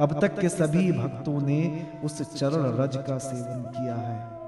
अब 0.00 0.20
तक 0.20 0.40
के 0.40 0.48
सभी 0.48 0.92
भक्तों 0.92 1.40
ने 1.40 1.86
उस 2.04 2.38
चरण 2.38 2.84
रज 2.84 2.96
का 2.96 3.18
सेवन 3.18 3.62
किया 3.62 3.94
है। 3.94 4.44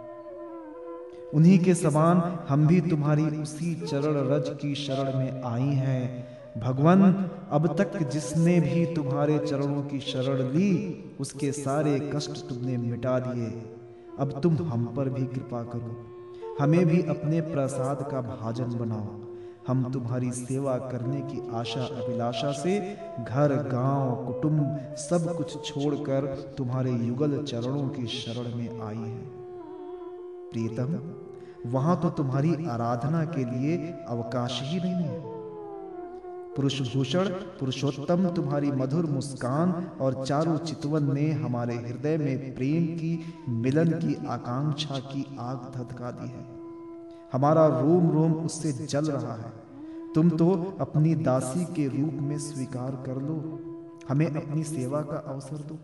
उन्हीं 1.34 1.58
के 1.58 1.74
समान 1.74 2.38
हम 2.48 2.66
भी 2.66 2.80
तुम्हारी 2.80 3.24
उसी 3.24 3.74
चरण 3.74 4.28
रज 4.28 4.58
की 4.62 4.74
शरण 4.74 5.18
में 5.18 5.42
आई 5.42 5.74
हैं। 5.74 6.28
भगवान, 6.60 7.30
अब 7.50 7.76
तक 7.76 8.02
जिसने 8.10 8.60
भी 8.60 8.94
तुम्हारे 8.94 9.38
चरणों 9.38 9.82
की 9.82 10.00
शरण 10.00 10.42
ली, 10.42 11.04
उसके 11.20 11.52
सारे 11.52 12.10
कष्ट 12.14 12.48
तुमने 12.48 12.76
मिटा 12.76 13.18
दिए। 13.18 13.76
अब 14.18 14.40
तुम 14.40 14.56
हम 14.56 14.94
पर 14.96 15.08
भी 15.08 15.26
कृपा 15.26 15.62
करो। 15.62 16.06
हमें 16.60 16.86
भी 16.86 17.02
अपने 17.02 17.40
प्रसाद 17.40 18.08
का 18.10 18.20
भाजन 18.20 18.64
बनाओ। 18.64 19.25
हम 19.66 19.92
तुम्हारी 19.92 20.30
सेवा 20.30 20.76
करने 20.76 21.20
की 21.20 21.50
आशा 21.54 21.80
अभिलाषा 21.80 22.52
से 22.52 22.80
घर, 23.28 23.68
गाँव, 23.72 24.26
कुटुंब 24.26 24.80
सब 24.96 25.36
कुछ 25.36 25.66
छोड़कर 25.66 26.54
तुम्हारे 26.58 26.92
युगल 26.92 27.42
चरणों 27.42 27.88
की 27.88 28.06
शरण 28.06 28.56
में 28.56 28.80
आई 28.80 28.96
है। 28.96 29.24
प्रीतम, 30.50 30.98
वहाँ 31.70 32.00
तो 32.00 32.10
तुम्हारी 32.10 32.66
आराधना 32.66 33.24
के 33.24 33.44
लिए 33.44 33.76
अवकाश 34.08 34.60
ही 34.64 34.80
नहीं 34.80 34.94
है। 34.94 35.20
पुरुष 36.54 36.94
भूषण 36.94 37.28
पुरुषोत्तम, 37.28 38.28
तुम्हारी 38.28 38.72
मधुर 38.72 39.06
मुस्कान 39.06 39.90
और 40.00 40.24
चारु 40.26 40.58
चितवन 40.58 41.14
ने 41.14 41.32
हमारे 41.32 41.74
हृदय 41.74 42.18
में 42.18 42.54
प्रेम 42.54 42.86
की, 42.86 43.34
मिलन 43.48 43.88
की 43.88 44.26
आकांक्षा 44.26 44.98
की 44.98 45.36
आग 45.40 45.72
धधका 45.76 46.10
दी 46.10 46.28
है। 46.28 46.55
हमारा 47.32 47.66
रोम 47.66 48.10
रोम 48.10 48.32
उससे 48.32 48.72
जल 48.72 49.04
रहा 49.06 49.34
है। 49.34 49.52
तुम 50.14 50.30
तो 50.30 50.76
अपनी 50.80 51.14
दासी 51.14 51.64
के 51.64 51.86
रूप 51.88 52.12
में 52.22 52.38
स्वीकार 52.38 52.90
कर 53.06 53.16
लो। 53.22 53.60
हमें 54.08 54.26
अपनी 54.26 54.62
सेवा 54.64 55.00
का 55.00 55.16
अवसर 55.16 55.56
दो। 55.56 55.78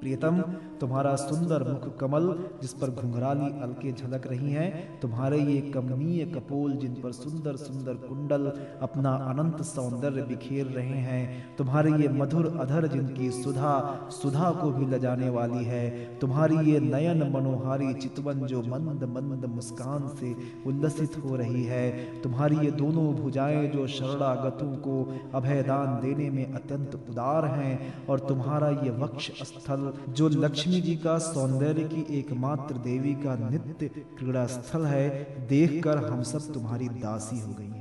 प्रियतम, 0.00 0.40
तुम्हारा 0.80 1.14
सुंदर 1.16 1.62
मुख 1.68 1.96
कमल, 1.98 2.26
जिस 2.60 2.72
पर 2.72 2.90
घुंघराली 2.90 3.46
अलके 3.62 3.92
झलक 3.92 4.26
रही 4.26 4.52
हैं, 4.52 5.00
तुम्हारे 5.00 5.38
ये 5.40 5.60
कमनीय 5.70 6.24
कपोल, 6.24 6.72
जिन 6.72 6.94
पर 6.94 7.12
सुंदर 7.12 7.56
सुंदर 7.56 7.94
कुंडल 8.04 8.46
अपना 8.82 9.14
अनंत 9.30 9.62
सौंदर्य 9.62 10.22
बिखेर 10.22 10.66
रहे 10.66 10.98
हैं, 11.00 11.56
तुम्हारे 11.56 11.92
ये 11.92 12.08
मधुर 12.08 12.46
अधर, 12.60 12.86
जिनकी 12.86 13.30
सुधा 13.30 13.72
सुधा 14.12 14.50
को 14.50 14.70
भी 14.70 14.86
लजाने 14.86 15.28
वाली 15.28 15.64
है, 15.64 15.88
तुम्हारी 16.18 16.70
ये 16.70 16.80
नयन 16.80 17.22
मनोहारी 17.32 17.92
चितवन 17.94 18.46
जो 18.46 18.62
मंद 18.62 19.04
मंद 19.16 19.44
मुस्कान 19.44 20.08
से 20.20 20.34
उल्लसित 20.66 21.16
हो 21.24 21.36
रही 21.36 21.64
है, 21.64 21.90
तुम्हारी 22.22 22.56
ये 22.56 22.70
दोनों 22.74 23.12
भुजाएँ 23.14 23.66
जो 23.68 23.86
शरणागतों 23.88 24.72
को 24.76 25.02
अभयदान 25.34 26.00
देने 26.00 26.30
में 26.30 26.52
अत्यंत 26.52 26.94
उदार 27.10 27.44
हैं, 27.46 28.06
और 28.06 28.20
तुम्हारा 28.20 28.68
ये 28.84 28.90
वक्ष 28.98 29.30
स्थल 29.42 29.87
जो 30.08 30.28
लक्ष्मी 30.28 30.80
जी 30.80 30.96
का 30.96 31.18
सौंदर्य 31.18 31.84
की 31.84 32.18
एकमात्र 32.18 32.74
देवी 32.74 33.14
का 33.14 33.34
नित्य 33.50 33.88
क्रीड़ा 33.88 34.46
स्थल 34.46 34.84
है, 34.84 35.08
देखकर 35.48 35.96
हम 35.96 36.22
सब 36.22 36.52
तुम्हारी 36.54 36.88
दासी 36.88 37.40
हो 37.40 37.52
गई 37.52 37.77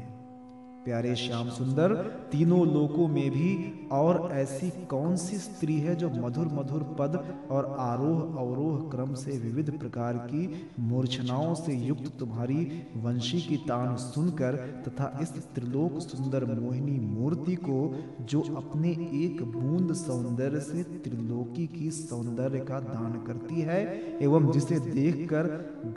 प्यारे 0.88 1.16
श्याम 1.16 1.50
सुंदर, 1.50 1.94
तीनों 2.32 2.60
लोकों 2.68 3.08
में 3.08 3.30
भी 3.32 3.50
और 3.92 4.30
ऐसी 4.34 4.70
कौन 4.86 5.16
सी 5.16 5.38
स्त्री 5.38 5.78
है 5.80 5.96
जो 5.96 6.10
मधुर 6.10 6.48
मधुर 6.54 6.84
पद 7.00 7.18
और 7.52 7.66
आरोह 7.80 8.22
अवरोह 8.40 8.78
क्रम 8.90 9.14
से 9.14 9.38
विविध 9.40 9.72
प्रकार 9.80 10.18
की 10.18 10.70
मूर्छनाओं 10.80 11.54
से 11.56 11.76
युक्त 11.78 12.12
तुम्हारी 12.20 12.84
वंशी 12.98 13.42
की 13.42 13.58
तान 13.58 13.96
सुनकर 13.96 14.56
तथा 14.88 15.12
इस 15.22 15.34
त्रिलोक 15.56 16.00
सुंदर 16.00 16.46
मोहिनी 16.54 17.00
मूर्ति 17.00 17.56
को 17.56 17.80
जो 18.22 18.42
अपने 18.56 18.92
एक 19.24 19.44
बूंद 19.52 19.94
सौंदर्य 19.96 20.60
से 20.62 20.84
त्रिलोकी 21.04 21.68
की 21.68 21.92
सौंदर्य 21.92 22.60
का 22.60 22.80
दान 22.80 23.22
करती 23.28 23.62
है 23.62 23.80
एवं 24.22 24.52
जिसे 24.52 24.80
देखकर 24.80 25.46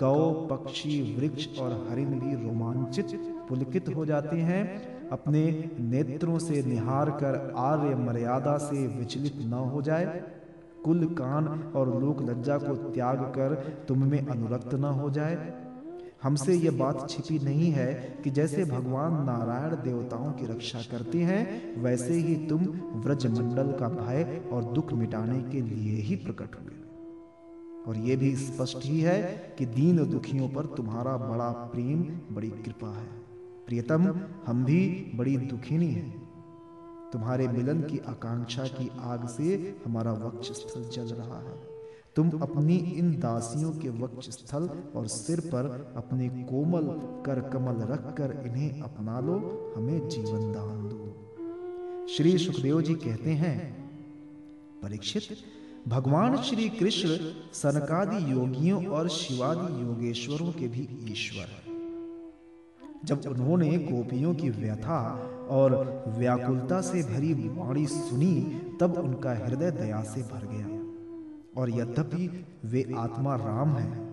गौ, 0.00 0.30
पक्षी, 0.46 1.00
वृक्ष 1.16 1.58
और 1.58 1.86
हरिण 1.90 2.18
भी 2.20 2.34
रोमांचित, 2.44 3.18
पुलकित 3.48 3.88
हो 3.88 4.04
जाते 4.06 4.36
हैं। 4.38 4.79
अपने 5.12 5.70
नेत्रों 5.80 6.38
से 6.38 6.62
निहार 6.62 7.10
कर 7.10 7.52
आर्य 7.56 7.94
मर्यादा 7.94 8.56
से 8.58 8.86
विचलित 8.86 9.34
न 9.36 9.52
हो 9.52 9.82
जाए। 9.82 10.22
कुल 10.84 11.04
कान 11.04 11.72
और 11.76 12.00
लोक 12.00 12.22
लज्जा 12.22 12.58
को 12.58 12.74
त्याग 12.74 13.18
कर 13.18 13.54
तुम 13.88 14.04
में 14.04 14.26
अनुरक्त 14.26 14.74
न 14.74 14.84
हो 14.84 15.10
जाए। 15.10 15.64
हमसे 16.22 16.54
यह 16.54 16.78
बात 16.78 17.10
छिपी 17.10 17.38
नहीं 17.38 17.70
है 17.72 17.94
कि 18.24 18.30
जैसे 18.30 18.64
भगवान 18.64 19.12
नारायण 19.12 19.74
देवताओं 19.74 20.32
की 20.32 20.46
रक्षा 20.46 20.78
करते 20.90 21.18
हैं, 21.18 21.76
वैसे 21.82 22.12
ही 22.12 22.34
तुम 22.48 22.64
व्रजमंडल 22.94 23.72
का 23.72 23.88
भय 23.88 24.40
और 24.52 24.64
दुख 24.64 24.92
मिटाने 24.92 25.42
के 25.42 25.60
लिए 25.60 25.96
ही 25.96 26.16
प्रकट 26.16 26.60
हुए। 26.60 26.76
और 27.86 27.96
यह 27.96 28.16
भी 28.16 28.36
स्पष्ट 28.36 28.78
ही 28.84 29.00
है 29.00 29.54
कि 29.58 29.66
दीन 29.66 30.10
दुखियों 30.10 30.48
पर 30.48 30.66
तुम्हारा 30.66 31.16
बड़ा 31.16 31.50
प्रेम, 31.50 32.02
बड़ी 32.34 32.50
कृपा 32.50 32.98
है। 32.98 33.19
प्रियतम, 33.70 34.20
हम 34.46 34.64
भी 34.64 35.12
बड़ी 35.14 35.36
दुखिनी 35.36 35.86
हैं। 35.86 36.30
तुम्हारे 37.12 37.48
मिलन 37.48 37.82
की 37.82 37.98
आकांक्षा 37.98 38.62
की 38.62 38.90
आग 39.00 39.28
से 39.28 39.76
हमारा 39.86 40.12
वक्ष 40.12 40.48
स्थल 40.52 40.88
जल 40.88 41.14
रहा 41.14 41.38
है। 41.38 41.54
तुम 42.16 42.30
अपनी 42.30 42.76
इन 42.76 43.12
दासियों 43.12 43.72
के 43.72 43.88
वक्ष 43.88 44.30
स्थल 44.30 44.68
और 44.96 45.06
सिर 45.06 45.40
पर 45.40 45.94
अपने 45.96 46.28
कोमल 46.28 46.82
कर 47.26 47.40
कमल 47.40 47.80
रख 47.82 48.14
कर 48.16 48.44
इन्हें 48.46 48.80
अपना 48.80 49.20
लो, 49.20 49.38
हमें 49.76 50.08
जीवन 50.08 50.52
दान 50.52 50.88
दो। 50.88 52.06
श्री 52.06 52.38
सुखदेव 52.38 52.82
जी 52.82 52.94
कहते 52.94 53.30
हैं, 53.30 53.58
परीक्षित, 54.82 55.22
भगवान 55.88 56.36
श्री 56.42 56.68
कृष्ण 56.68 57.08
सनकादि 57.52 58.32
योगियों 58.32 58.86
और 58.86 59.08
शिवादि 59.08 59.82
योगेश्वरों 59.82 60.52
के 60.52 60.68
भी 60.68 60.88
ईश्वर 61.12 61.44
है। 61.44 61.69
जब 63.04 63.22
उन्होंने 63.28 63.78
गोपियों 63.78 64.34
की 64.34 64.50
व्यथा 64.50 65.30
और 65.50 66.04
व्याकुलता 66.08 66.80
से 66.80 67.02
भरी 67.02 67.34
वाणी 67.34 67.86
सुनी, 67.86 68.60
तब 68.80 68.92
उनका 68.92 69.30
हृदय 69.30 69.70
दया 69.70 70.02
से 70.02 70.22
भर 70.22 70.46
गया। 70.46 70.80
और 71.60 71.70
यद्यपि 71.70 72.44
वे 72.64 72.94
आत्मा 72.98 73.36
राम 73.36 73.68
हैं 73.68 74.09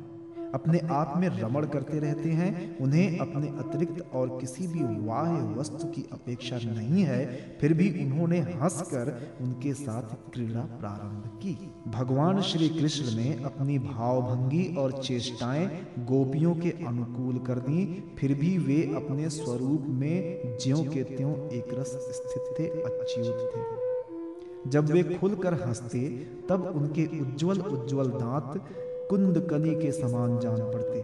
अपने 0.53 0.79
आप 0.91 1.13
में 1.17 1.29
रमण 1.29 1.65
करते 1.65 1.99
रहते 1.99 2.29
हैं, 2.29 2.77
उन्हें 2.79 3.17
अपने 3.17 3.47
अतिरिक्त 3.47 4.13
और 4.13 4.37
किसी 4.41 4.67
भी 4.67 5.07
वाह्य 5.07 5.59
वस्तु 5.59 5.87
की 5.87 6.09
अपेक्षा 6.13 6.57
नहीं 6.57 7.03
है, 7.03 7.57
फिर 7.61 7.73
भी 7.73 8.05
उन्होंने 8.05 8.39
हंसकर 8.39 9.37
उनके 9.41 9.73
साथ 9.73 10.31
क्रीड़ा 10.33 10.61
प्रारंभ 10.61 11.39
की। 11.43 11.73
भगवान 11.87 12.41
श्री 12.41 12.69
कृष्ण 12.69 13.17
ने 13.17 13.43
अपनी 13.45 13.79
भावभंगी 13.79 14.75
और 14.75 14.91
चेष्टाएँ 14.91 15.67
गोपियों 15.99 16.55
के 16.55 16.71
अनुकूल 16.71 17.37
कर 17.37 17.59
दी, 17.59 18.03
फिर 18.19 18.33
भी 18.33 18.57
वे 18.57 18.81
अपने 18.95 19.29
स्वरूप 19.29 19.85
में 19.87 20.41
ज्यो 20.63 20.77
के 20.77 21.03
त्यों 21.03 21.49
एक 21.49 21.67
रस 21.73 21.91
स्थित 21.91 22.55
थे, 22.59 22.67
अच्युत 22.67 23.51
थे। 23.55 23.87
जब 24.69 24.85
वे 24.85 25.03
खुलकर 25.03 25.53
हँसते, 25.53 25.99
तब 26.49 26.73
उनके 26.75 27.19
उज्जवल 27.21 27.59
उज्जवल 27.59 28.07
दांत 28.07 28.69
कुंद 29.09 29.47
कली 29.49 29.75
के 29.75 29.91
समान 29.91 30.39
जान 30.39 30.57
पड़ते 30.57 31.01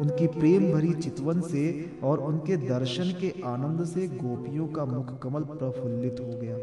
उनकी 0.00 0.26
प्रेम 0.26 0.72
भरी 0.72 0.92
चितवन 0.94 1.40
से 1.40 1.90
और 2.02 2.18
उनके 2.18 2.56
दर्शन 2.56 3.10
के 3.20 3.34
आनंद 3.44 3.84
से 3.84 4.06
गोपियों 4.08 4.66
का 4.66 4.84
मुख 4.84 5.18
कमल 5.18 5.42
प्रफुल्लित 5.42 6.16
हो 6.20 6.38
गया। 6.38 6.56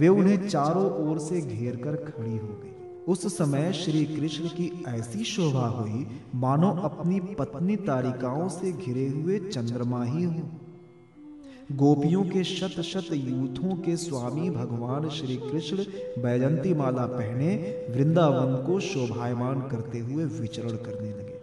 वे 0.00 0.08
उन्हें 0.08 0.48
चारों 0.48 1.08
ओर 1.08 1.18
से 1.18 1.40
घेर 1.40 1.76
कर 1.76 1.96
खड़ी 1.96 2.36
हो 2.36 2.48
गई। 2.48 2.74
उस 3.08 3.36
समय 3.38 3.72
श्री 3.72 4.04
कृष्ण 4.04 4.48
की 4.48 4.84
ऐसी 4.88 5.24
शोभा 5.24 5.66
हुई, 5.66 6.06
मानो 6.34 6.70
अपनी 6.70 7.20
पत्नी 7.20 7.76
तारिकाओं 7.76 8.48
से 8.48 8.72
घिरे 8.72 9.08
हुए 9.08 9.38
चंद्रमा 9.38 10.04
ही 10.04 10.24
हो। 10.24 10.42
गोपियों 11.72 12.22
के 12.24 12.44
शत 12.44 12.80
शत 12.80 13.06
यूथों 13.12 13.76
के 13.76 13.96
स्वामी 13.96 14.50
भगवान 14.50 15.08
श्री 15.08 15.36
कृष्ण 15.36 15.76
बैजंती 16.22 16.74
माला 16.74 17.06
पहने 17.06 17.56
वृंदावन 17.90 18.66
को 18.66 18.80
शोभायमान 18.80 19.60
करते 19.60 19.98
हुए 19.98 20.24
विचरण 20.24 20.70
करने 20.70 21.10
लगे। 21.10 21.34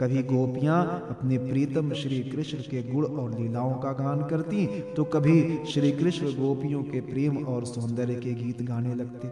कभी 0.00 0.22
गोपियाँ 0.22 1.06
अपने 1.10 1.38
प्रीतम 1.38 1.92
श्री 1.92 2.20
कृष्ण 2.20 2.58
के 2.58 2.82
गुण 2.82 3.04
और 3.04 3.38
लीलाओं 3.40 3.74
का 3.74 3.92
गान 3.92 4.24
करती 4.28 4.66
तो 4.96 5.04
कभी 5.04 5.58
श्री 5.72 5.92
कृष्ण 5.92 6.26
गोपियों 6.26 6.82
के 6.82 7.00
प्रेम 7.00 7.46
और 7.46 7.64
सौंदर्य 7.64 8.14
के 8.14 8.34
गीत 8.34 8.62
गाने 8.62 8.94
लगते 8.94 9.28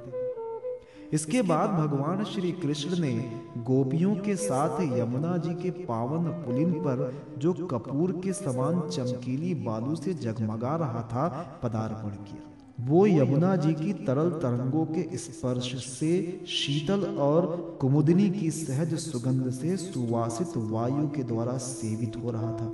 इसके 1.12 1.42
बाद 1.42 1.70
भगवान 1.70 2.24
श्री 2.24 2.52
कृष्ण 2.52 3.00
ने 3.00 3.12
गोपियों 3.58 4.14
के 4.16 4.36
साथ 4.36 4.80
यमुना 4.98 5.36
जी 5.36 5.54
के 5.54 5.70
पावन 5.70 6.24
पुलिन 6.24 6.72
पर 6.72 7.22
जो 7.38 7.52
कपूर 7.52 8.12
के 8.12 8.32
समान 8.32 8.80
चमकीली 8.80 9.54
बालू 9.54 9.96
से 9.96 10.14
जगमगा 10.14 10.76
रहा 10.76 11.02
था 11.02 11.28
पदार्पण 11.62 12.10
किया। 12.10 12.46
वो 12.80 13.06
यमुना 13.06 13.56
जी 13.56 13.72
की 13.74 13.92
तरल 13.92 14.30
तरंगों 14.30 14.84
के 14.86 15.16
स्पर्श 15.16 15.84
से 15.84 16.44
शीतल 16.48 17.04
और 17.04 17.78
कुमुदिनी 17.80 18.30
की 18.30 18.50
सहज 18.50 18.94
सुगंध 18.94 19.50
से 19.50 19.76
सुवासित 19.76 20.56
वायु 20.56 21.08
के 21.08 21.22
द्वारा 21.22 21.56
सेवित 21.58 22.16
हो 22.16 22.30
रहा 22.30 22.52
था। 22.52 22.72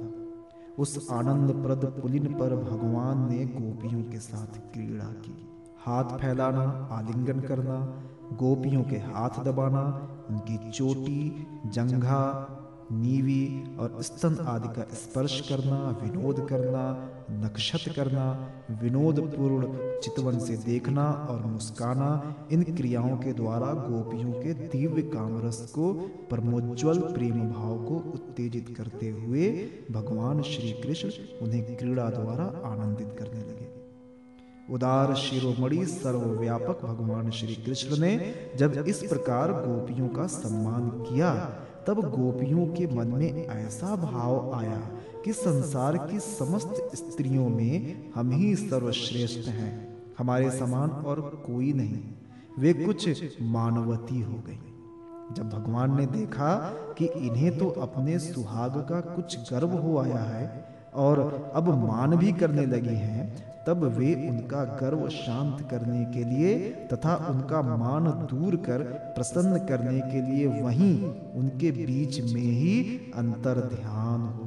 उस 0.79 1.09
आनंद 1.11 1.51
प्रद 1.65 1.85
पुलिन 2.03 2.27
पर 2.27 2.57
भगवान 2.57 3.31
ने 3.31 3.45
गोपियों 3.47 4.03
के 4.03 4.19
साथ 4.19 4.59
क्रीड़ा 4.73 5.05
की। 5.05 5.49
हाथ 5.79 6.05
फैलाना 6.05 6.89
आलिंगन 6.93 7.41
करना 7.41 8.03
गोपियों 8.33 8.83
के 8.83 8.97
हाथ 8.97 9.45
दबाना, 9.45 9.83
उनकी 10.31 10.71
चोटी, 10.71 11.47
जंघा, 11.67 12.53
नीवी 12.93 13.77
और 13.79 14.03
स्तन 14.03 14.45
आदि 14.47 14.69
का 14.69 14.83
स्पर्श 14.95 15.41
करना, 15.41 15.99
विनोद 16.03 16.47
करना, 16.51 17.13
नक्षत 17.31 17.93
करना 17.97 18.53
विनोद 18.83 19.21
पूर्ण 19.21 19.67
चितवन 20.01 20.39
से 20.39 20.57
देखना 20.57 21.11
और 21.11 21.47
मुस्काना, 21.47 22.35
इन 22.53 22.63
क्रियाओं 22.63 23.17
के 23.17 23.33
द्वारा 23.33 23.67
गोपियों 23.67 24.33
के 24.33 24.55
दिव्य 24.55 25.03
कामरस 25.03 25.73
को 25.75 25.93
परमोज्वल 26.31 26.99
प्रेम 26.99 27.41
भाव 27.41 27.85
को 27.85 27.95
उत्तेजित 27.95 28.75
करते 28.77 29.11
हुए 29.11 29.71
भगवान 29.91 30.43
श्री 30.43 30.73
कृष्ण 30.73 31.09
उन्हें 31.43 31.77
क्रीड़ा 31.77 32.11
द्वारा 32.11 32.45
आनंदित 32.45 33.17
करने 33.19 33.41
लगे। 33.41 33.86
उदार 34.71 35.15
शिरोमणि 35.15 35.87
सर्वव्यापक 35.87 36.85
भगवान 36.85 37.31
श्री 37.31 37.55
कृष्ण 37.55 38.01
ने 38.01 38.35
जब 38.57 38.85
इस 38.89 39.03
प्रकार 39.03 39.53
गोपियों 39.53 40.09
का 40.09 40.27
सम्मान 40.27 40.89
किया, 40.89 41.35
तब 41.87 42.01
गोपियों 42.01 42.67
के 42.67 42.87
मन 42.87 43.07
में 43.07 43.47
ऐसा 43.47 43.97
भाव 43.97 44.55
आया 44.55 44.91
कि 45.25 45.33
संसार 45.33 45.97
की 45.97 46.21
समस्त 46.21 46.91
स्त्रियों 46.95 47.49
में 47.49 48.11
हम 48.15 48.31
ही 48.31 48.57
सर्वश्रेष्ठ 48.57 49.49
हैं, 49.49 49.97
हमारे 50.19 50.51
समान 50.51 50.91
और 50.91 51.21
कोई 51.47 51.73
नहीं। 51.73 51.99
वे 52.59 52.73
कुछ 52.73 53.09
मानवती 53.43 54.21
हो 54.21 54.43
गई। 54.47 54.59
जब 55.33 55.51
भगवान 55.51 56.01
ने 56.01 56.07
देखा 56.07 56.57
कि 56.99 57.05
इन्हें 57.05 57.59
तो 57.59 57.69
अपने 57.69 58.19
सुहाग 58.19 58.71
का 58.71 59.01
कुछ 59.01 59.53
गर्व 59.53 59.69
हो 59.69 59.99
आया 59.99 60.19
है 60.19 60.69
और 60.95 61.53
अब 61.55 61.69
मान 61.87 62.17
भी 62.17 62.33
करने 62.33 62.67
लगी 62.67 62.95
हैं 62.95 63.56
तब 63.67 63.85
वे 63.97 64.15
उनका 64.29 64.65
गर्व 64.81 65.09
शांत 65.09 65.67
करने 65.71 66.05
के 66.15 66.25
लिए 66.25 66.55
तथा 66.93 67.15
उनका 67.31 67.63
मान 67.77 68.05
दूर 68.31 68.57
कर 68.67 68.83
प्रसन्न 69.17 69.59
करने 69.67 70.01
के 70.01 70.21
लिए 70.23 70.47
वहीं 70.63 70.95
उनके 71.35 71.71
बीच 71.79 72.21
में 72.33 72.41
ही 72.41 72.75
अंतर 73.15 73.61
ध्यान 73.75 74.21
हो। 74.29 74.46